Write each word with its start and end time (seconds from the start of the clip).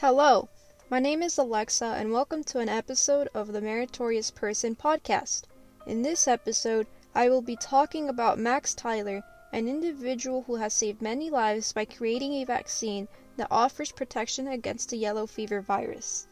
Hello, 0.00 0.48
my 0.88 0.98
name 0.98 1.22
is 1.22 1.36
Alexa, 1.36 1.84
and 1.84 2.10
welcome 2.10 2.42
to 2.44 2.58
an 2.58 2.70
episode 2.70 3.28
of 3.34 3.52
the 3.52 3.60
Meritorious 3.60 4.30
Person 4.30 4.74
podcast. 4.74 5.42
In 5.86 6.00
this 6.00 6.26
episode, 6.26 6.86
I 7.14 7.28
will 7.28 7.42
be 7.42 7.54
talking 7.54 8.08
about 8.08 8.38
Max 8.38 8.74
Theiler, 8.74 9.20
an 9.52 9.68
individual 9.68 10.44
who 10.44 10.54
has 10.54 10.72
saved 10.72 11.02
many 11.02 11.28
lives 11.28 11.74
by 11.74 11.84
creating 11.84 12.32
a 12.32 12.44
vaccine 12.44 13.08
that 13.36 13.48
offers 13.50 13.92
protection 13.92 14.48
against 14.48 14.88
the 14.88 14.96
yellow 14.96 15.26
fever 15.26 15.60
virus. 15.60 16.26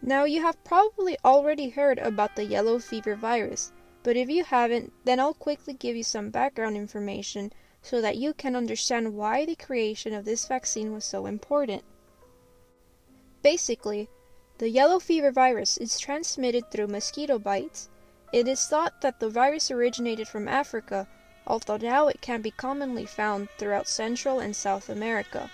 Now, 0.00 0.22
you 0.22 0.42
have 0.42 0.62
probably 0.62 1.18
already 1.24 1.70
heard 1.70 1.98
about 1.98 2.36
the 2.36 2.44
yellow 2.44 2.78
fever 2.78 3.16
virus, 3.16 3.72
but 4.04 4.16
if 4.16 4.30
you 4.30 4.44
haven't, 4.44 4.92
then 5.04 5.18
I'll 5.18 5.34
quickly 5.34 5.74
give 5.74 5.96
you 5.96 6.04
some 6.04 6.30
background 6.30 6.76
information 6.76 7.52
so 7.82 8.00
that 8.00 8.16
you 8.16 8.32
can 8.32 8.54
understand 8.54 9.12
why 9.12 9.44
the 9.44 9.56
creation 9.56 10.14
of 10.14 10.24
this 10.24 10.46
vaccine 10.46 10.92
was 10.92 11.04
so 11.04 11.26
important. 11.26 11.82
Basically, 13.46 14.08
the 14.58 14.68
yellow 14.68 14.98
fever 14.98 15.30
virus 15.30 15.76
is 15.76 16.00
transmitted 16.00 16.68
through 16.68 16.88
mosquito 16.88 17.38
bites. 17.38 17.88
It 18.32 18.48
is 18.48 18.66
thought 18.66 19.02
that 19.02 19.20
the 19.20 19.28
virus 19.28 19.70
originated 19.70 20.26
from 20.26 20.48
Africa, 20.48 21.06
although 21.46 21.76
now 21.76 22.08
it 22.08 22.20
can 22.20 22.42
be 22.42 22.50
commonly 22.50 23.06
found 23.06 23.48
throughout 23.56 23.86
Central 23.86 24.40
and 24.40 24.56
South 24.56 24.88
America. 24.88 25.48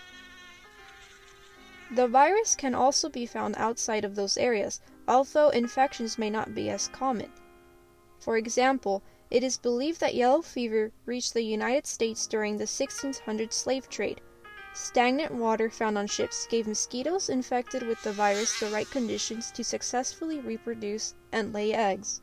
The 1.95 2.09
virus 2.09 2.57
can 2.57 2.75
also 2.75 3.11
be 3.11 3.27
found 3.27 3.57
outside 3.59 4.07
of 4.07 4.15
those 4.15 4.39
areas, 4.39 4.81
although 5.07 5.51
infections 5.51 6.17
may 6.17 6.31
not 6.31 6.55
be 6.55 6.71
as 6.71 6.89
common. 6.89 7.31
For 8.21 8.39
example, 8.39 9.03
it 9.31 9.45
is 9.45 9.59
believed 9.59 10.01
that 10.01 10.15
yellow 10.15 10.41
fever 10.41 10.93
reached 11.05 11.35
the 11.35 11.43
United 11.43 11.87
States 11.87 12.27
during 12.27 12.55
the 12.55 12.63
1600 12.63 13.53
slave 13.53 13.91
trade. 13.91 14.23
Stagnant 14.75 15.35
water 15.35 15.69
found 15.69 15.99
on 15.99 16.07
ships 16.07 16.47
gave 16.47 16.67
mosquitoes 16.67 17.29
infected 17.29 17.83
with 17.83 18.03
the 18.03 18.13
virus 18.13 18.59
the 18.59 18.71
right 18.71 18.91
conditions 18.91 19.51
to 19.51 19.63
successfully 19.63 20.41
reproduce 20.41 21.15
and 21.31 21.53
lay 21.53 21.75
eggs. 21.75 22.23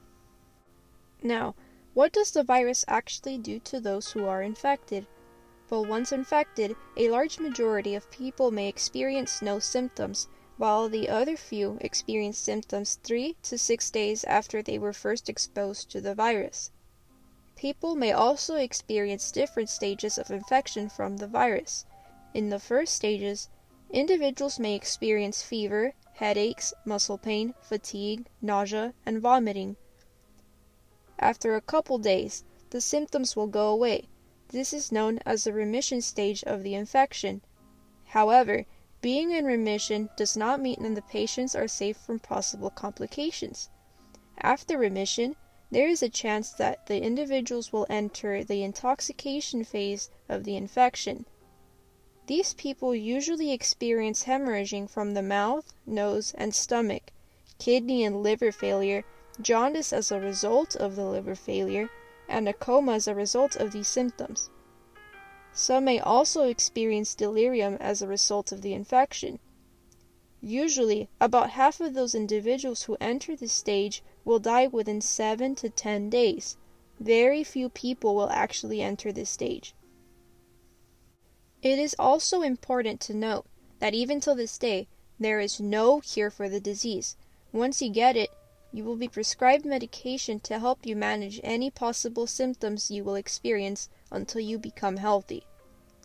Now, 1.21 1.53
what 1.93 2.11
does 2.11 2.31
the 2.31 2.43
virus 2.43 2.83
actually 2.87 3.37
do 3.37 3.59
to 3.59 3.79
those 3.79 4.13
who 4.13 4.25
are 4.25 4.41
infected? 4.41 5.05
Well, 5.69 5.85
once 5.85 6.11
infected, 6.11 6.75
a 6.97 7.09
large 7.09 7.37
majority 7.37 7.93
of 7.93 8.09
people 8.09 8.49
may 8.49 8.67
experience 8.67 9.43
no 9.43 9.59
symptoms, 9.59 10.27
while 10.57 10.89
the 10.89 11.07
other 11.07 11.37
few 11.37 11.77
experience 11.81 12.39
symptoms 12.39 12.97
three 13.03 13.37
to 13.43 13.59
six 13.59 13.91
days 13.91 14.23
after 14.23 14.63
they 14.63 14.79
were 14.79 14.93
first 14.93 15.29
exposed 15.29 15.91
to 15.91 16.01
the 16.01 16.15
virus. 16.15 16.71
People 17.55 17.93
may 17.93 18.11
also 18.11 18.55
experience 18.55 19.31
different 19.31 19.69
stages 19.69 20.17
of 20.17 20.31
infection 20.31 20.89
from 20.89 21.17
the 21.17 21.27
virus. 21.27 21.85
In 22.31 22.49
the 22.49 22.59
first 22.59 22.93
stages, 22.93 23.49
individuals 23.89 24.59
may 24.59 24.75
experience 24.75 25.41
fever, 25.41 25.93
headaches, 26.13 26.73
muscle 26.85 27.17
pain, 27.17 27.55
fatigue, 27.59 28.27
nausea, 28.41 28.93
and 29.05 29.19
vomiting. 29.19 29.77
After 31.17 31.55
a 31.55 31.61
couple 31.61 31.97
days, 31.97 32.43
the 32.69 32.81
symptoms 32.81 33.35
will 33.35 33.47
go 33.47 33.69
away. 33.69 34.09
This 34.49 34.73
is 34.73 34.91
known 34.91 35.19
as 35.25 35.43
the 35.43 35.53
remission 35.53 36.01
stage 36.01 36.43
of 36.43 36.61
the 36.61 36.75
infection. 36.75 37.41
However, 38.05 38.65
being 39.01 39.31
in 39.31 39.45
remission 39.45 40.09
does 40.15 40.37
not 40.37 40.61
mean 40.61 40.83
that 40.83 40.95
the 40.95 41.01
patients 41.01 41.55
are 41.55 41.67
safe 41.67 41.97
from 41.97 42.19
possible 42.19 42.69
complications. 42.69 43.69
After 44.39 44.77
remission, 44.77 45.35
there 45.71 45.87
is 45.87 46.03
a 46.03 46.09
chance 46.09 46.51
that 46.51 46.85
the 46.85 47.01
individuals 47.01 47.73
will 47.73 47.87
enter 47.89 48.43
the 48.43 48.61
intoxication 48.61 49.63
phase 49.63 50.09
of 50.27 50.43
the 50.43 50.55
infection. 50.55 51.25
These 52.29 52.53
people 52.53 52.93
usually 52.93 53.51
experience 53.51 54.25
hemorrhaging 54.25 54.87
from 54.87 55.15
the 55.15 55.23
mouth, 55.23 55.73
nose, 55.87 56.31
and 56.37 56.53
stomach, 56.53 57.11
kidney 57.57 58.03
and 58.03 58.21
liver 58.21 58.51
failure, 58.51 59.03
jaundice 59.41 59.91
as 59.91 60.11
a 60.11 60.19
result 60.19 60.75
of 60.75 60.95
the 60.95 61.05
liver 61.05 61.33
failure, 61.33 61.89
and 62.27 62.47
a 62.47 62.53
coma 62.53 62.93
as 62.93 63.07
a 63.07 63.15
result 63.15 63.55
of 63.55 63.71
these 63.71 63.87
symptoms. 63.87 64.51
Some 65.53 65.85
may 65.85 65.99
also 65.99 66.43
experience 66.43 67.15
delirium 67.15 67.77
as 67.79 67.99
a 67.99 68.07
result 68.07 68.51
of 68.51 68.61
the 68.61 68.75
infection. 68.75 69.39
Usually, 70.39 71.09
about 71.19 71.49
half 71.49 71.81
of 71.81 71.95
those 71.95 72.13
individuals 72.13 72.83
who 72.83 72.95
enter 73.01 73.35
this 73.35 73.53
stage 73.53 74.03
will 74.23 74.37
die 74.37 74.67
within 74.67 75.01
7 75.01 75.55
to 75.55 75.69
10 75.71 76.11
days. 76.11 76.57
Very 76.99 77.43
few 77.43 77.69
people 77.69 78.13
will 78.13 78.29
actually 78.29 78.83
enter 78.83 79.11
this 79.11 79.31
stage. 79.31 79.73
It 81.61 81.77
is 81.77 81.95
also 81.99 82.41
important 82.41 83.01
to 83.01 83.13
note 83.13 83.45
that 83.79 83.93
even 83.93 84.21
till 84.21 84.35
this 84.35 84.57
day, 84.57 84.87
there 85.19 85.41
is 85.41 85.59
no 85.59 85.99
cure 85.99 86.29
for 86.29 86.47
the 86.47 86.61
disease. 86.61 87.17
Once 87.51 87.81
you 87.81 87.89
get 87.89 88.15
it, 88.15 88.29
you 88.71 88.85
will 88.85 88.95
be 88.95 89.09
prescribed 89.09 89.65
medication 89.65 90.39
to 90.41 90.59
help 90.59 90.85
you 90.85 90.95
manage 90.95 91.41
any 91.43 91.69
possible 91.69 92.27
symptoms 92.27 92.89
you 92.89 93.03
will 93.03 93.15
experience 93.15 93.89
until 94.09 94.39
you 94.39 94.57
become 94.57 94.97
healthy. 94.97 95.43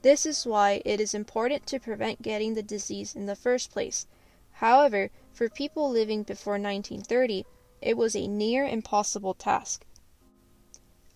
This 0.02 0.26
is 0.26 0.44
why 0.44 0.82
it 0.84 1.00
is 1.00 1.14
important 1.14 1.66
to 1.68 1.78
prevent 1.78 2.22
getting 2.22 2.54
the 2.54 2.62
disease 2.62 3.14
in 3.14 3.26
the 3.26 3.36
first 3.36 3.70
place. 3.70 4.06
However, 4.54 5.10
for 5.32 5.48
people 5.48 5.88
living 5.88 6.24
before 6.24 6.54
1930, 6.54 7.46
it 7.80 7.96
was 7.96 8.16
a 8.16 8.26
near 8.26 8.66
impossible 8.66 9.34
task. 9.34 9.86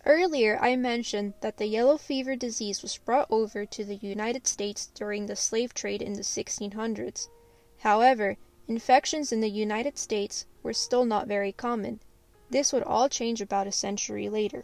Earlier 0.05 0.57
I 0.61 0.77
mentioned 0.77 1.33
that 1.41 1.57
the 1.57 1.65
yellow 1.65 1.97
fever 1.97 2.35
disease 2.35 2.81
was 2.81 2.97
brought 2.97 3.27
over 3.29 3.65
to 3.65 3.83
the 3.83 3.97
United 3.97 4.47
States 4.47 4.87
during 4.95 5.25
the 5.25 5.35
slave 5.35 5.73
trade 5.73 6.01
in 6.01 6.13
the 6.13 6.21
1600s. 6.21 7.27
However, 7.79 8.37
infections 8.67 9.31
in 9.31 9.41
the 9.41 9.49
United 9.49 9.97
States 9.97 10.45
were 10.63 10.73
still 10.73 11.03
not 11.03 11.27
very 11.27 11.51
common. 11.51 11.99
This 12.49 12.71
would 12.71 12.83
all 12.83 13.09
change 13.09 13.41
about 13.41 13.67
a 13.67 13.71
century 13.71 14.29
later. 14.29 14.63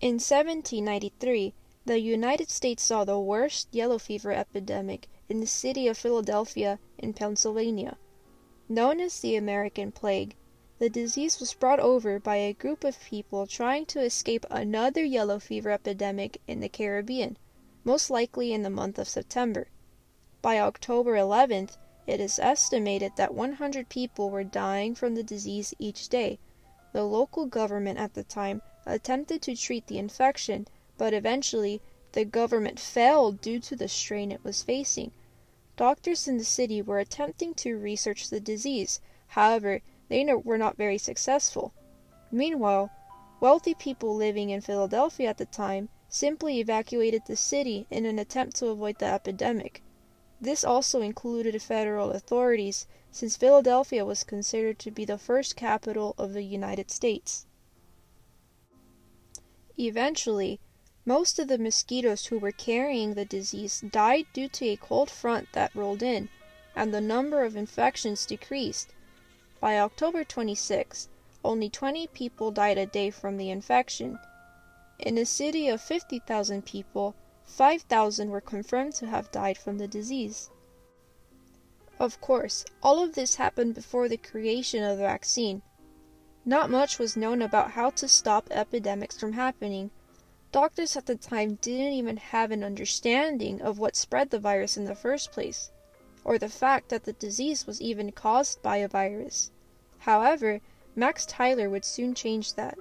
In 0.00 0.14
1793, 0.14 1.54
the 1.84 2.00
United 2.00 2.50
States 2.50 2.82
saw 2.82 3.04
the 3.04 3.20
worst 3.20 3.68
yellow 3.70 3.98
fever 3.98 4.32
epidemic 4.32 5.08
in 5.28 5.40
the 5.40 5.46
city 5.46 5.88
of 5.88 5.98
Philadelphia 5.98 6.78
in 6.96 7.12
Pennsylvania. 7.12 7.98
Known 8.68 9.00
as 9.00 9.20
the 9.20 9.36
American 9.36 9.92
Plague, 9.92 10.36
the 10.84 10.90
disease 10.90 11.40
was 11.40 11.54
brought 11.54 11.80
over 11.80 12.18
by 12.18 12.36
a 12.36 12.52
group 12.52 12.84
of 12.84 13.02
people 13.04 13.46
trying 13.46 13.86
to 13.86 14.02
escape 14.02 14.44
another 14.50 15.02
yellow 15.02 15.38
fever 15.38 15.70
epidemic 15.70 16.38
in 16.46 16.60
the 16.60 16.68
Caribbean, 16.68 17.38
most 17.84 18.10
likely 18.10 18.52
in 18.52 18.62
the 18.62 18.68
month 18.68 18.98
of 18.98 19.08
September. 19.08 19.68
By 20.42 20.60
October 20.60 21.14
11th, 21.14 21.78
it 22.06 22.20
is 22.20 22.38
estimated 22.38 23.12
that 23.16 23.32
100 23.32 23.88
people 23.88 24.28
were 24.28 24.44
dying 24.44 24.94
from 24.94 25.14
the 25.14 25.22
disease 25.22 25.72
each 25.78 26.10
day. 26.10 26.38
The 26.92 27.04
local 27.04 27.46
government 27.46 27.98
at 27.98 28.12
the 28.12 28.22
time 28.22 28.60
attempted 28.84 29.40
to 29.40 29.56
treat 29.56 29.86
the 29.86 29.96
infection, 29.96 30.68
but 30.98 31.14
eventually 31.14 31.80
the 32.12 32.26
government 32.26 32.78
failed 32.78 33.40
due 33.40 33.58
to 33.60 33.74
the 33.74 33.88
strain 33.88 34.30
it 34.30 34.44
was 34.44 34.62
facing. 34.62 35.12
Doctors 35.78 36.28
in 36.28 36.36
the 36.36 36.44
city 36.44 36.82
were 36.82 36.98
attempting 36.98 37.54
to 37.54 37.78
research 37.78 38.28
the 38.28 38.38
disease, 38.38 39.00
however, 39.28 39.80
they 40.08 40.24
were 40.24 40.58
not 40.58 40.76
very 40.76 40.98
successful. 40.98 41.72
Meanwhile, 42.30 42.90
wealthy 43.40 43.74
people 43.74 44.14
living 44.14 44.50
in 44.50 44.60
Philadelphia 44.60 45.30
at 45.30 45.38
the 45.38 45.46
time 45.46 45.88
simply 46.08 46.60
evacuated 46.60 47.22
the 47.26 47.36
city 47.36 47.86
in 47.90 48.06
an 48.06 48.18
attempt 48.18 48.56
to 48.56 48.68
avoid 48.68 48.98
the 48.98 49.06
epidemic. 49.06 49.82
This 50.40 50.64
also 50.64 51.00
included 51.00 51.60
federal 51.62 52.10
authorities, 52.10 52.86
since 53.10 53.36
Philadelphia 53.36 54.04
was 54.04 54.24
considered 54.24 54.78
to 54.80 54.90
be 54.90 55.04
the 55.04 55.18
first 55.18 55.56
capital 55.56 56.14
of 56.18 56.32
the 56.32 56.42
United 56.42 56.90
States. 56.90 57.46
Eventually, 59.78 60.60
most 61.06 61.38
of 61.38 61.48
the 61.48 61.58
mosquitoes 61.58 62.26
who 62.26 62.38
were 62.38 62.52
carrying 62.52 63.14
the 63.14 63.24
disease 63.24 63.80
died 63.80 64.26
due 64.32 64.48
to 64.48 64.66
a 64.66 64.76
cold 64.76 65.10
front 65.10 65.48
that 65.52 65.74
rolled 65.74 66.02
in, 66.02 66.28
and 66.76 66.92
the 66.92 67.00
number 67.00 67.44
of 67.44 67.56
infections 67.56 68.26
decreased. 68.26 68.92
By 69.64 69.78
October 69.78 70.24
26, 70.24 71.08
only 71.42 71.70
20 71.70 72.08
people 72.08 72.50
died 72.50 72.76
a 72.76 72.84
day 72.84 73.08
from 73.08 73.38
the 73.38 73.48
infection. 73.48 74.18
In 74.98 75.16
a 75.16 75.24
city 75.24 75.68
of 75.68 75.80
50,000 75.80 76.66
people, 76.66 77.14
5,000 77.46 78.28
were 78.28 78.42
confirmed 78.42 78.92
to 78.96 79.06
have 79.06 79.32
died 79.32 79.56
from 79.56 79.78
the 79.78 79.88
disease. 79.88 80.50
Of 81.98 82.20
course, 82.20 82.66
all 82.82 83.02
of 83.02 83.14
this 83.14 83.36
happened 83.36 83.74
before 83.74 84.06
the 84.06 84.18
creation 84.18 84.84
of 84.84 84.98
the 84.98 85.04
vaccine. 85.04 85.62
Not 86.44 86.68
much 86.68 86.98
was 86.98 87.16
known 87.16 87.40
about 87.40 87.70
how 87.70 87.88
to 87.88 88.06
stop 88.06 88.48
epidemics 88.50 89.18
from 89.18 89.32
happening. 89.32 89.90
Doctors 90.52 90.94
at 90.94 91.06
the 91.06 91.16
time 91.16 91.54
didn't 91.62 91.94
even 91.94 92.18
have 92.18 92.50
an 92.50 92.62
understanding 92.62 93.62
of 93.62 93.78
what 93.78 93.96
spread 93.96 94.28
the 94.28 94.38
virus 94.38 94.76
in 94.76 94.84
the 94.84 94.94
first 94.94 95.32
place, 95.32 95.70
or 96.22 96.36
the 96.36 96.50
fact 96.50 96.90
that 96.90 97.04
the 97.04 97.14
disease 97.14 97.66
was 97.66 97.80
even 97.80 98.12
caused 98.12 98.60
by 98.60 98.76
a 98.76 98.88
virus. 98.88 99.50
However, 100.04 100.60
Max 100.94 101.24
Theiler 101.24 101.70
would 101.70 101.86
soon 101.86 102.14
change 102.14 102.56
that. 102.56 102.76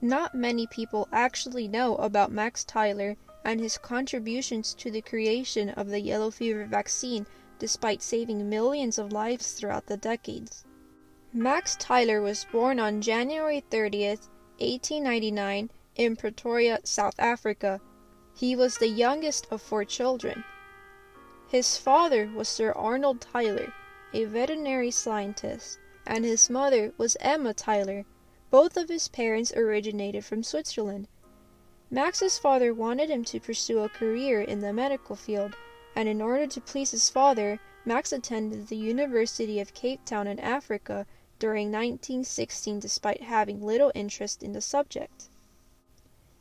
Not 0.00 0.34
many 0.34 0.66
people 0.66 1.06
actually 1.12 1.68
know 1.68 1.96
about 1.96 2.32
Max 2.32 2.64
Theiler 2.64 3.18
and 3.44 3.60
his 3.60 3.76
contributions 3.76 4.72
to 4.72 4.90
the 4.90 5.02
creation 5.02 5.68
of 5.68 5.88
the 5.88 6.00
yellow 6.00 6.30
fever 6.30 6.64
vaccine 6.64 7.26
despite 7.58 8.00
saving 8.00 8.48
millions 8.48 8.96
of 8.96 9.12
lives 9.12 9.52
throughout 9.52 9.86
the 9.86 9.98
decades. 9.98 10.64
Max 11.30 11.76
Theiler 11.76 12.22
was 12.22 12.46
born 12.50 12.80
on 12.80 13.02
January 13.02 13.62
30th, 13.70 14.28
1899, 14.58 15.70
in 15.96 16.16
Pretoria, 16.16 16.80
South 16.84 17.18
Africa. 17.18 17.82
He 18.34 18.56
was 18.56 18.78
the 18.78 18.88
youngest 18.88 19.46
of 19.50 19.60
four 19.60 19.84
children. 19.84 20.42
His 21.48 21.76
father 21.76 22.30
was 22.34 22.48
Sir 22.48 22.72
Arnold 22.72 23.20
Theiler, 23.20 23.74
a 24.12 24.24
veterinary 24.24 24.90
scientist, 24.90 25.78
and 26.06 26.24
his 26.24 26.48
mother 26.48 26.92
was 26.96 27.16
Emma 27.20 27.52
Theiler. 27.52 28.04
Both 28.50 28.76
of 28.76 28.88
his 28.88 29.08
parents 29.08 29.52
originated 29.52 30.24
from 30.24 30.42
Switzerland. 30.42 31.08
Max's 31.90 32.38
father 32.38 32.72
wanted 32.72 33.10
him 33.10 33.24
to 33.24 33.40
pursue 33.40 33.80
a 33.80 33.88
career 33.88 34.40
in 34.40 34.60
the 34.60 34.72
medical 34.72 35.16
field, 35.16 35.56
and 35.94 36.08
in 36.08 36.22
order 36.22 36.46
to 36.46 36.60
please 36.60 36.92
his 36.92 37.08
father, 37.08 37.58
Max 37.84 38.12
attended 38.12 38.68
the 38.68 38.76
University 38.76 39.60
of 39.60 39.74
Cape 39.74 40.04
Town 40.04 40.26
in 40.26 40.40
Africa 40.40 41.06
during 41.38 41.68
1916 41.68 42.80
despite 42.80 43.22
having 43.22 43.62
little 43.62 43.92
interest 43.94 44.42
in 44.42 44.52
the 44.52 44.60
subject. 44.60 45.28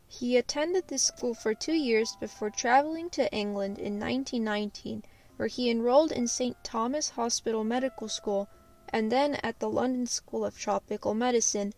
He 0.08 0.38
attended 0.38 0.88
this 0.88 1.04
school 1.04 1.34
for 1.34 1.54
two 1.54 1.74
years 1.74 2.16
before 2.20 2.50
traveling 2.50 3.10
to 3.12 3.32
England 3.34 3.78
in 3.78 4.00
1919, 4.00 5.04
where 5.38 5.48
he 5.48 5.70
enrolled 5.70 6.12
in 6.12 6.28
St. 6.28 6.56
Thomas 6.64 7.10
Hospital 7.10 7.64
Medical 7.64 8.08
School 8.08 8.48
and 8.90 9.12
then 9.12 9.36
at 9.44 9.60
the 9.60 9.70
London 9.70 10.06
School 10.06 10.46
of 10.46 10.58
Tropical 10.58 11.14
Medicine. 11.14 11.74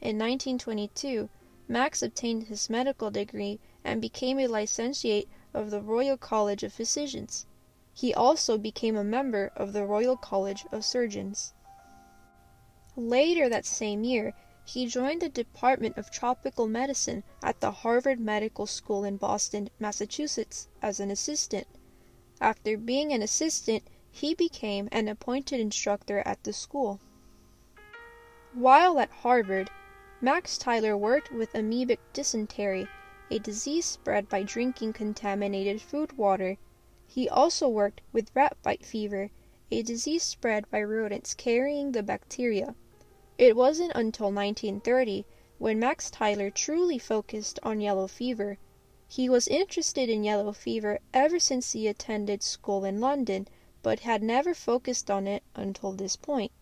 In 0.00 0.18
1922, 0.18 1.28
Max 1.66 2.02
obtained 2.02 2.44
his 2.44 2.70
medical 2.70 3.10
degree 3.10 3.58
and 3.84 4.00
became 4.00 4.38
a 4.38 4.46
licentiate 4.46 5.28
of 5.52 5.70
the 5.70 5.80
Royal 5.80 6.16
College 6.16 6.62
of 6.62 6.72
Physicians. 6.72 7.46
He 7.92 8.14
also 8.14 8.56
became 8.56 8.96
a 8.96 9.02
member 9.02 9.52
of 9.56 9.72
the 9.72 9.84
Royal 9.84 10.16
College 10.16 10.64
of 10.70 10.84
Surgeons. 10.84 11.54
Later 12.96 13.48
that 13.48 13.66
same 13.66 14.04
year, 14.04 14.34
he 14.64 14.86
joined 14.86 15.22
the 15.22 15.28
Department 15.28 15.96
of 15.98 16.10
Tropical 16.10 16.68
Medicine 16.68 17.24
at 17.42 17.60
the 17.60 17.72
Harvard 17.72 18.20
Medical 18.20 18.66
School 18.66 19.02
in 19.04 19.16
Boston, 19.16 19.70
Massachusetts, 19.80 20.68
as 20.80 21.00
an 21.00 21.10
assistant. 21.10 21.66
After 22.42 22.78
being 22.78 23.12
an 23.12 23.20
assistant, 23.20 23.82
he 24.10 24.34
became 24.34 24.88
an 24.90 25.08
appointed 25.08 25.60
instructor 25.60 26.22
at 26.24 26.42
the 26.42 26.54
school. 26.54 26.98
While 28.54 28.98
at 28.98 29.10
Harvard, 29.10 29.70
Max 30.22 30.56
Theiler 30.56 30.98
worked 30.98 31.30
with 31.30 31.52
amoebic 31.52 31.98
dysentery, 32.14 32.88
a 33.30 33.38
disease 33.38 33.84
spread 33.84 34.28
by 34.30 34.42
drinking 34.42 34.94
contaminated 34.94 35.82
food 35.82 36.16
water. 36.16 36.56
He 37.06 37.28
also 37.28 37.68
worked 37.68 38.00
with 38.10 38.34
rat 38.34 38.56
bite 38.62 38.86
fever, 38.86 39.30
a 39.70 39.82
disease 39.82 40.22
spread 40.22 40.68
by 40.70 40.82
rodents 40.82 41.34
carrying 41.34 41.92
the 41.92 42.02
bacteria. 42.02 42.74
It 43.36 43.54
wasn't 43.54 43.92
until 43.94 44.32
1930 44.32 45.26
when 45.58 45.78
Max 45.78 46.10
Theiler 46.10 46.50
truly 46.50 46.98
focused 46.98 47.58
on 47.62 47.82
yellow 47.82 48.06
fever. 48.06 48.56
He 49.12 49.28
was 49.28 49.48
interested 49.48 50.08
in 50.08 50.22
yellow 50.22 50.52
fever 50.52 51.00
ever 51.12 51.40
since 51.40 51.72
he 51.72 51.88
attended 51.88 52.44
school 52.44 52.84
in 52.84 53.00
London, 53.00 53.48
but 53.82 53.98
had 54.06 54.22
never 54.22 54.54
focused 54.54 55.10
on 55.10 55.26
it 55.26 55.42
until 55.56 55.90
this 55.90 56.14
point. 56.14 56.52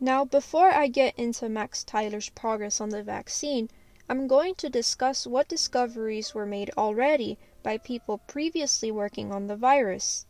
Now, 0.00 0.24
before 0.24 0.72
I 0.72 0.88
get 0.88 1.16
into 1.16 1.48
Max 1.48 1.84
Theiler's 1.84 2.30
progress 2.30 2.80
on 2.80 2.88
the 2.88 3.04
vaccine, 3.04 3.70
I'm 4.08 4.26
going 4.26 4.56
to 4.56 4.68
discuss 4.68 5.24
what 5.24 5.46
discoveries 5.46 6.34
were 6.34 6.46
made 6.46 6.72
already 6.76 7.38
by 7.62 7.78
people 7.78 8.18
previously 8.18 8.90
working 8.90 9.30
on 9.30 9.46
the 9.46 9.54
virus. 9.54 10.26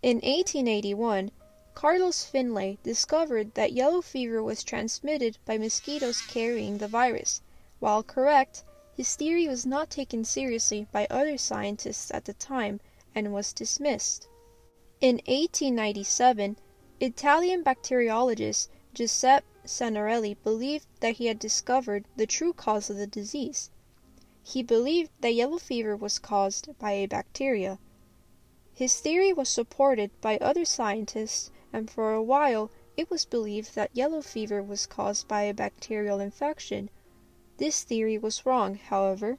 In 0.00 0.16
1881, 0.22 1.32
Carlos 1.74 2.24
Finlay 2.24 2.78
discovered 2.82 3.52
that 3.56 3.74
yellow 3.74 4.00
fever 4.00 4.42
was 4.42 4.64
transmitted 4.64 5.36
by 5.44 5.58
mosquitoes 5.58 6.22
carrying 6.22 6.78
the 6.78 6.88
virus. 6.88 7.42
While 7.78 8.02
correct, 8.02 8.64
his 9.00 9.16
theory 9.16 9.48
was 9.48 9.64
not 9.64 9.88
taken 9.88 10.22
seriously 10.22 10.86
by 10.92 11.06
other 11.08 11.38
scientists 11.38 12.10
at 12.10 12.26
the 12.26 12.34
time 12.34 12.78
and 13.14 13.32
was 13.32 13.54
dismissed. 13.54 14.28
In 15.00 15.14
1897, 15.24 16.58
Italian 17.00 17.64
bacteriologist 17.64 18.68
Giuseppe 18.92 19.46
Sanarelli 19.64 20.36
believed 20.44 20.86
that 21.00 21.16
he 21.16 21.28
had 21.28 21.38
discovered 21.38 22.04
the 22.16 22.26
true 22.26 22.52
cause 22.52 22.90
of 22.90 22.98
the 22.98 23.06
disease. 23.06 23.70
He 24.42 24.62
believed 24.62 25.10
that 25.22 25.32
yellow 25.32 25.56
fever 25.56 25.96
was 25.96 26.18
caused 26.18 26.78
by 26.78 26.92
a 26.92 27.06
bacteria. 27.06 27.78
His 28.74 29.00
theory 29.00 29.32
was 29.32 29.48
supported 29.48 30.10
by 30.20 30.36
other 30.36 30.66
scientists 30.66 31.50
and 31.72 31.90
for 31.90 32.12
a 32.12 32.22
while 32.22 32.70
it 32.98 33.08
was 33.08 33.24
believed 33.24 33.74
that 33.76 33.96
yellow 33.96 34.20
fever 34.20 34.62
was 34.62 34.84
caused 34.84 35.26
by 35.26 35.44
a 35.44 35.54
bacterial 35.54 36.20
infection. 36.20 36.90
This 37.60 37.82
theory 37.82 38.16
was 38.16 38.46
wrong, 38.46 38.76
however. 38.76 39.36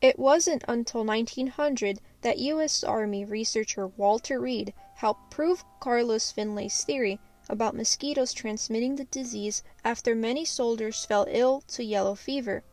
It 0.00 0.18
wasn't 0.18 0.64
until 0.66 1.04
1900 1.04 2.00
that 2.22 2.38
U.S. 2.38 2.82
Army 2.82 3.26
researcher 3.26 3.88
Walter 3.88 4.40
Reed 4.40 4.72
helped 4.94 5.30
prove 5.30 5.66
Carlos 5.80 6.32
Finlay's 6.32 6.82
theory 6.82 7.20
about 7.46 7.74
mosquitoes 7.74 8.32
transmitting 8.32 8.96
the 8.96 9.04
disease 9.04 9.62
after 9.84 10.14
many 10.14 10.46
soldiers 10.46 11.04
fell 11.04 11.26
ill 11.28 11.60
to 11.68 11.84
yellow 11.84 12.14
fever. 12.14 12.64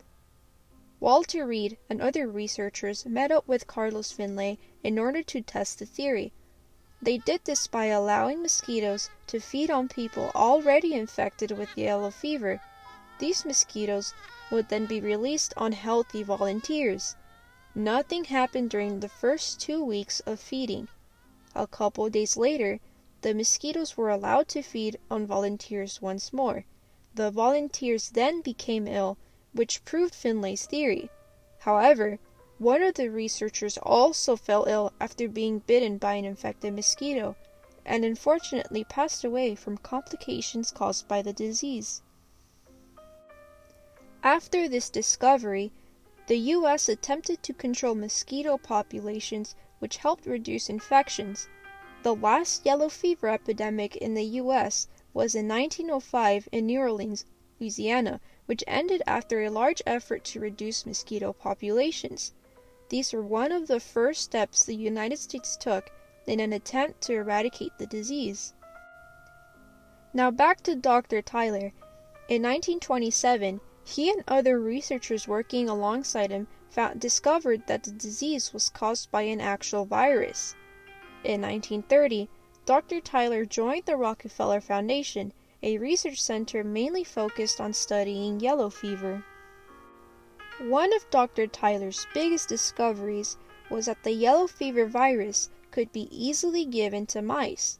Walter 0.98 1.46
Reed 1.46 1.76
and 1.90 2.00
other 2.00 2.26
researchers 2.26 3.04
met 3.04 3.30
up 3.30 3.46
with 3.46 3.66
Carlos 3.66 4.12
Finlay 4.12 4.58
in 4.82 4.98
order 4.98 5.22
to 5.24 5.42
test 5.42 5.78
the 5.78 5.84
theory. 5.84 6.32
They 7.02 7.18
did 7.18 7.44
this 7.44 7.66
by 7.66 7.86
allowing 7.86 8.40
mosquitoes 8.40 9.10
to 9.26 9.40
feed 9.40 9.70
on 9.70 9.88
people 9.88 10.32
already 10.34 10.94
infected 10.94 11.50
with 11.50 11.76
yellow 11.76 12.10
fever. 12.10 12.62
These 13.18 13.44
mosquitoes 13.44 14.12
would 14.50 14.68
then 14.68 14.86
be 14.86 15.00
released 15.00 15.54
on 15.56 15.72
healthy 15.72 16.22
volunteers. 16.22 17.16
Nothing 17.74 18.24
happened 18.24 18.70
during 18.70 19.00
the 19.00 19.08
first 19.08 19.60
two 19.60 19.82
weeks 19.84 20.20
of 20.20 20.38
feeding. 20.38 20.88
A 21.54 21.66
couple 21.66 22.10
days 22.10 22.36
later, 22.36 22.78
the 23.22 23.34
mosquitoes 23.34 23.96
were 23.96 24.10
allowed 24.10 24.48
to 24.48 24.62
feed 24.62 24.98
on 25.10 25.26
volunteers 25.26 26.02
once 26.02 26.32
more. 26.32 26.64
The 27.14 27.30
volunteers 27.30 28.10
then 28.10 28.42
became 28.42 28.86
ill, 28.86 29.16
which 29.52 29.84
proved 29.86 30.14
Finlay's 30.14 30.66
theory. 30.66 31.10
However, 31.60 32.18
one 32.58 32.82
of 32.82 32.94
the 32.94 33.08
researchers 33.08 33.78
also 33.78 34.36
fell 34.36 34.64
ill 34.68 34.92
after 35.00 35.28
being 35.28 35.60
bitten 35.60 35.96
by 35.96 36.14
an 36.14 36.26
infected 36.26 36.74
mosquito, 36.74 37.36
and 37.84 38.04
unfortunately 38.04 38.84
passed 38.84 39.24
away 39.24 39.54
from 39.54 39.78
complications 39.78 40.70
caused 40.70 41.08
by 41.08 41.22
the 41.22 41.32
disease. 41.32 42.02
After 44.22 44.68
this 44.68 44.88
discovery, 44.88 45.72
the 46.26 46.38
U.S. 46.38 46.88
attempted 46.88 47.42
to 47.42 47.52
control 47.52 47.94
mosquito 47.94 48.56
populations, 48.56 49.54
which 49.78 49.98
helped 49.98 50.26
reduce 50.26 50.68
infections. 50.70 51.48
The 52.02 52.14
last 52.14 52.64
yellow 52.64 52.88
fever 52.88 53.28
epidemic 53.28 53.94
in 53.96 54.14
the 54.14 54.24
U.S. 54.40 54.88
was 55.12 55.34
in 55.34 55.46
1905 55.46 56.48
in 56.50 56.66
New 56.66 56.80
Orleans, 56.80 57.24
Louisiana, 57.60 58.20
which 58.46 58.64
ended 58.66 59.02
after 59.06 59.42
a 59.42 59.50
large 59.50 59.82
effort 59.86 60.24
to 60.24 60.40
reduce 60.40 60.86
mosquito 60.86 61.32
populations. 61.32 62.32
These 62.88 63.12
were 63.12 63.22
one 63.22 63.52
of 63.52 63.66
the 63.66 63.80
first 63.80 64.22
steps 64.22 64.64
the 64.64 64.76
United 64.76 65.18
States 65.18 65.56
took 65.56 65.90
in 66.26 66.40
an 66.40 66.52
attempt 66.52 67.00
to 67.02 67.14
eradicate 67.14 67.72
the 67.78 67.86
disease. 67.86 68.54
Now 70.12 70.30
back 70.30 70.62
to 70.62 70.74
Dr. 70.74 71.22
Theiler. 71.22 71.72
In 72.28 72.42
1927, 72.42 73.60
he 73.88 74.10
and 74.10 74.24
other 74.26 74.58
researchers 74.58 75.28
working 75.28 75.68
alongside 75.68 76.32
him 76.32 76.48
found, 76.68 77.00
discovered 77.00 77.64
that 77.68 77.84
the 77.84 77.92
disease 77.92 78.52
was 78.52 78.68
caused 78.68 79.12
by 79.12 79.22
an 79.22 79.40
actual 79.40 79.84
virus. 79.84 80.56
In 81.22 81.42
1930, 81.42 82.28
Dr. 82.64 83.00
Theiler 83.00 83.48
joined 83.48 83.84
the 83.86 83.96
Rockefeller 83.96 84.60
Foundation, 84.60 85.32
a 85.62 85.78
research 85.78 86.20
center 86.20 86.64
mainly 86.64 87.04
focused 87.04 87.60
on 87.60 87.72
studying 87.72 88.40
yellow 88.40 88.70
fever. 88.70 89.24
One 90.58 90.92
of 90.92 91.08
Dr. 91.10 91.46
Theiler's 91.46 92.08
biggest 92.12 92.48
discoveries 92.48 93.36
was 93.70 93.86
that 93.86 94.02
the 94.02 94.10
yellow 94.10 94.48
fever 94.48 94.86
virus 94.86 95.48
could 95.70 95.92
be 95.92 96.08
easily 96.10 96.64
given 96.64 97.06
to 97.06 97.22
mice. 97.22 97.78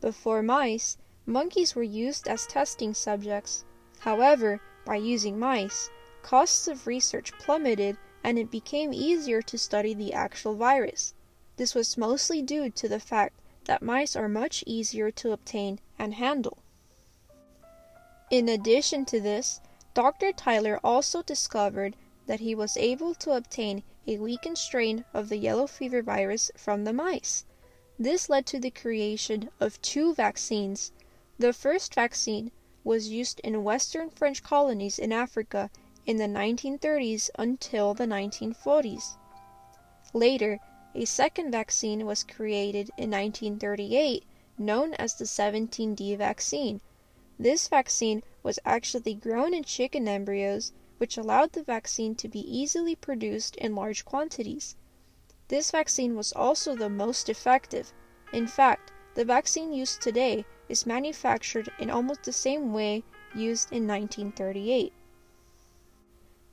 Before 0.00 0.44
mice, 0.44 0.96
monkeys 1.26 1.74
were 1.74 1.82
used 1.82 2.28
as 2.28 2.46
testing 2.46 2.94
subjects. 2.94 3.64
However, 3.98 4.60
by 4.90 4.96
using 4.96 5.38
mice, 5.38 5.88
costs 6.20 6.66
of 6.66 6.84
research 6.84 7.30
plummeted 7.38 7.96
and 8.24 8.36
it 8.40 8.50
became 8.50 8.92
easier 8.92 9.40
to 9.40 9.56
study 9.56 9.94
the 9.94 10.12
actual 10.12 10.56
virus. 10.56 11.14
This 11.54 11.76
was 11.76 11.96
mostly 11.96 12.42
due 12.42 12.70
to 12.70 12.88
the 12.88 12.98
fact 12.98 13.38
that 13.66 13.84
mice 13.84 14.16
are 14.16 14.28
much 14.28 14.64
easier 14.66 15.12
to 15.12 15.30
obtain 15.30 15.78
and 15.96 16.14
handle. 16.14 16.58
In 18.32 18.48
addition 18.48 19.04
to 19.04 19.20
this, 19.20 19.60
Dr. 19.94 20.32
Theiler 20.32 20.80
also 20.82 21.22
discovered 21.22 21.94
that 22.26 22.40
he 22.40 22.56
was 22.56 22.76
able 22.76 23.14
to 23.14 23.30
obtain 23.30 23.84
a 24.08 24.18
weakened 24.18 24.58
strain 24.58 25.04
of 25.14 25.28
the 25.28 25.38
yellow 25.38 25.68
fever 25.68 26.02
virus 26.02 26.50
from 26.56 26.82
the 26.82 26.92
mice. 26.92 27.44
This 27.96 28.28
led 28.28 28.44
to 28.46 28.58
the 28.58 28.72
creation 28.72 29.50
of 29.60 29.80
two 29.82 30.14
vaccines. 30.14 30.90
The 31.38 31.52
first 31.52 31.94
vaccine 31.94 32.50
was 32.90 33.06
used 33.06 33.38
in 33.44 33.62
western 33.62 34.10
French 34.10 34.42
colonies 34.42 34.98
in 34.98 35.12
Africa 35.12 35.70
in 36.06 36.16
the 36.16 36.24
1930s 36.24 37.30
until 37.38 37.94
the 37.94 38.04
1940s. 38.04 39.16
Later, 40.12 40.58
a 40.92 41.04
second 41.04 41.52
vaccine 41.52 42.04
was 42.04 42.24
created 42.24 42.90
in 42.98 43.12
1938 43.12 44.24
known 44.58 44.92
as 44.94 45.14
the 45.14 45.24
17D 45.24 46.18
vaccine. 46.18 46.80
This 47.38 47.68
vaccine 47.68 48.24
was 48.42 48.58
actually 48.64 49.14
grown 49.14 49.54
in 49.54 49.62
chicken 49.62 50.08
embryos, 50.08 50.72
which 50.98 51.16
allowed 51.16 51.52
the 51.52 51.62
vaccine 51.62 52.16
to 52.16 52.26
be 52.26 52.40
easily 52.40 52.96
produced 52.96 53.54
in 53.54 53.76
large 53.76 54.04
quantities. 54.04 54.74
This 55.46 55.70
vaccine 55.70 56.16
was 56.16 56.32
also 56.32 56.74
the 56.74 56.90
most 56.90 57.28
effective. 57.28 57.92
In 58.32 58.48
fact, 58.48 58.90
the 59.14 59.24
vaccine 59.24 59.72
used 59.72 60.02
today 60.02 60.44
is 60.70 60.86
manufactured 60.86 61.68
in 61.78 61.90
almost 61.90 62.22
the 62.22 62.32
same 62.32 62.72
way 62.72 63.02
used 63.34 63.72
in 63.72 63.86
1938. 63.86 64.92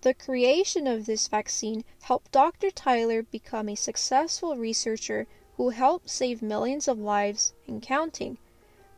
The 0.02 0.14
creation 0.14 0.88
of 0.88 1.06
this 1.06 1.28
vaccine 1.28 1.84
helped 2.02 2.32
Dr. 2.32 2.70
Theiler 2.70 3.24
become 3.30 3.70
a 3.70 3.76
successful 3.76 4.58
researcher 4.58 5.28
who 5.58 5.70
helped 5.70 6.10
save 6.10 6.42
millions 6.42 6.88
of 6.88 7.00
lives 7.00 7.54
and 7.68 7.82
counting. 7.82 8.38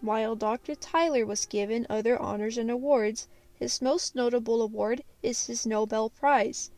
While 0.01 0.35
Dr. 0.35 0.75
Theiler 0.75 1.25
was 1.25 1.45
given 1.45 1.87
other 1.89 2.17
honors 2.17 2.57
and 2.57 2.71
awards, 2.71 3.27
his 3.53 3.81
most 3.81 4.15
notable 4.15 4.61
award 4.61 5.03
is 5.21 5.47
his 5.47 5.65
Nobel 5.65 6.09
Prize. 6.09 6.71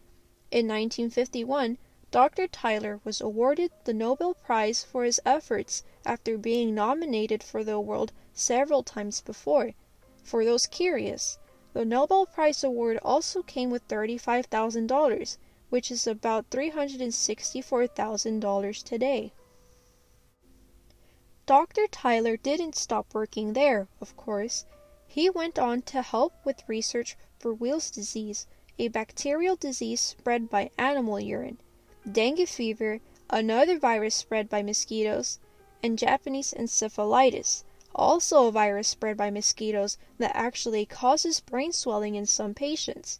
In 0.49 0.67
1951, 0.67 1.77
Dr. 2.11 2.47
Theiler 2.49 2.99
was 3.05 3.21
awarded 3.21 3.71
the 3.85 3.93
Nobel 3.93 4.33
Prize 4.33 4.83
for 4.83 5.05
his 5.05 5.21
efforts 5.25 5.81
after 6.03 6.37
being 6.37 6.75
nominated 6.75 7.41
for 7.41 7.63
the 7.63 7.71
award 7.71 8.11
several 8.33 8.83
times 8.83 9.21
before. 9.21 9.71
For 10.21 10.43
those 10.43 10.67
curious, 10.67 11.39
the 11.71 11.85
Nobel 11.85 12.25
Prize 12.25 12.65
award 12.65 12.99
also 13.01 13.41
came 13.41 13.69
with 13.69 13.87
$35,000, 13.87 15.37
which 15.69 15.89
is 15.89 16.05
about 16.05 16.49
$364,000 16.49 18.83
today. 18.83 19.31
Dr. 21.45 21.87
Theiler 21.87 22.35
didn't 22.35 22.75
stop 22.75 23.13
working 23.13 23.53
there, 23.53 23.87
of 24.01 24.17
course. 24.17 24.65
He 25.07 25.29
went 25.29 25.57
on 25.57 25.81
to 25.83 26.01
help 26.01 26.33
with 26.43 26.67
research 26.67 27.15
for 27.39 27.53
Weil's 27.53 27.89
disease, 27.89 28.47
a 28.77 28.89
bacterial 28.89 29.55
disease 29.55 30.01
spread 30.01 30.49
by 30.49 30.71
animal 30.77 31.17
urine, 31.17 31.61
dengue 32.09 32.47
fever, 32.47 32.99
another 33.29 33.77
virus 33.77 34.15
spread 34.15 34.49
by 34.49 34.63
mosquitoes, 34.63 35.39
and 35.83 35.99
Japanese 35.99 36.53
encephalitis, 36.53 37.63
also 37.93 38.47
a 38.47 38.51
virus 38.51 38.87
spread 38.87 39.17
by 39.17 39.29
mosquitoes 39.29 39.97
that 40.17 40.35
actually 40.35 40.85
causes 40.85 41.39
brain 41.41 41.71
swelling 41.71 42.15
in 42.15 42.25
some 42.25 42.53
patients. 42.53 43.19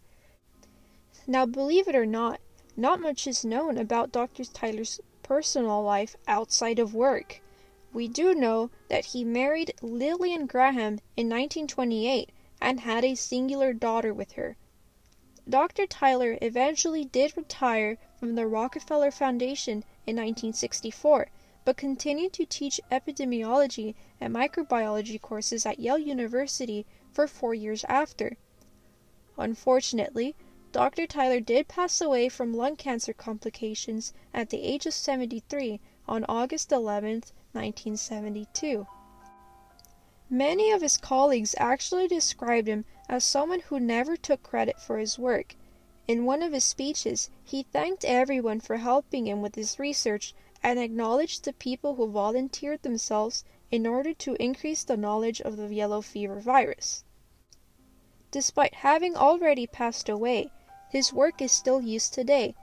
Now, 1.26 1.46
believe 1.46 1.86
it 1.86 1.94
or 1.94 2.06
not, 2.06 2.40
not 2.76 3.00
much 3.00 3.26
is 3.26 3.44
known 3.44 3.78
about 3.78 4.12
Dr. 4.12 4.44
Theiler's 4.44 4.98
personal 5.22 5.82
life 5.82 6.16
outside 6.26 6.78
of 6.78 6.94
work. 6.94 7.40
We 7.92 8.08
do 8.08 8.34
know 8.34 8.70
that 8.88 9.06
he 9.06 9.22
married 9.22 9.74
Lillian 9.82 10.46
Graham 10.46 10.98
in 11.16 11.28
1928 11.28 12.30
and 12.60 12.80
had 12.80 13.04
a 13.04 13.14
singular 13.14 13.72
daughter 13.72 14.14
with 14.14 14.32
her. 14.32 14.56
Dr. 15.48 15.86
Theiler 15.86 16.38
eventually 16.40 17.04
did 17.04 17.36
retire 17.36 17.98
from 18.16 18.36
the 18.36 18.46
Rockefeller 18.46 19.10
Foundation 19.10 19.84
in 20.06 20.16
1964 20.16 21.30
but 21.64 21.76
continued 21.76 22.32
to 22.32 22.44
teach 22.44 22.80
epidemiology 22.90 23.94
and 24.20 24.34
microbiology 24.34 25.20
courses 25.20 25.64
at 25.66 25.78
Yale 25.78 25.98
University 25.98 26.86
for 27.12 27.26
four 27.26 27.54
years 27.54 27.84
after. 27.88 28.36
Unfortunately, 29.36 30.34
Dr. 30.72 31.06
Theiler 31.06 31.44
did 31.44 31.68
pass 31.68 32.00
away 32.00 32.28
from 32.28 32.54
lung 32.54 32.76
cancer 32.76 33.12
complications 33.12 34.12
at 34.32 34.50
the 34.50 34.62
age 34.62 34.86
of 34.86 34.94
73 34.94 35.80
on 36.08 36.24
August 36.28 36.72
11, 36.72 37.22
1972. 37.52 38.86
Many 40.30 40.70
of 40.70 40.82
his 40.82 40.96
colleagues 40.96 41.54
actually 41.58 42.08
described 42.08 42.68
him 42.68 42.84
as 43.12 43.22
someone 43.22 43.60
who 43.60 43.78
never 43.78 44.16
took 44.16 44.42
credit 44.42 44.80
for 44.80 44.96
his 44.96 45.18
work. 45.18 45.54
In 46.08 46.24
one 46.24 46.42
of 46.42 46.54
his 46.54 46.64
speeches, 46.64 47.28
he 47.44 47.62
thanked 47.64 48.06
everyone 48.06 48.58
for 48.58 48.78
helping 48.78 49.26
him 49.26 49.42
with 49.42 49.54
his 49.54 49.78
research 49.78 50.34
and 50.62 50.78
acknowledged 50.78 51.44
the 51.44 51.52
people 51.52 51.96
who 51.96 52.10
volunteered 52.10 52.80
themselves 52.80 53.44
in 53.70 53.86
order 53.86 54.14
to 54.14 54.42
increase 54.42 54.82
the 54.82 54.96
knowledge 54.96 55.42
of 55.42 55.58
the 55.58 55.74
yellow 55.74 56.00
fever 56.00 56.40
virus. 56.40 57.04
Despite 58.30 58.76
having 58.76 59.14
already 59.14 59.66
passed 59.66 60.08
away, 60.08 60.50
his 60.88 61.12
work 61.12 61.42
is 61.42 61.52
still 61.52 61.82
used 61.82 62.14
today. 62.14 62.54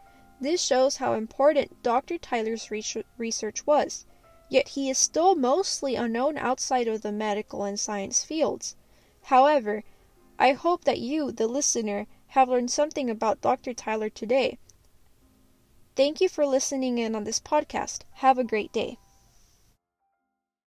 This 0.41 0.63
shows 0.63 0.95
how 0.95 1.13
important 1.13 1.83
Dr. 1.83 2.17
Theiler's 2.17 2.71
research 2.71 3.67
was, 3.67 4.07
yet 4.49 4.69
he 4.69 4.89
is 4.89 4.97
still 4.97 5.35
mostly 5.35 5.93
unknown 5.93 6.39
outside 6.39 6.87
of 6.87 7.03
the 7.03 7.11
medical 7.11 7.63
and 7.65 7.79
science 7.79 8.23
fields. 8.23 8.75
However, 9.21 9.83
I 10.39 10.53
hope 10.53 10.85
that 10.85 10.97
you, 10.99 11.31
the 11.31 11.47
listener, 11.47 12.07
have 12.29 12.49
learned 12.49 12.71
something 12.71 13.11
about 13.11 13.41
Dr. 13.41 13.75
Theiler 13.75 14.11
today 14.11 14.57
Thank 15.99 16.21
you 16.21 16.29
for 16.29 16.45
listening 16.45 16.97
in 16.97 17.13
on 17.13 17.25
this 17.25 17.41
podcast. 17.41 18.03
Have 18.23 18.37
a 18.37 18.43
great 18.45 18.71
day. 18.71 18.97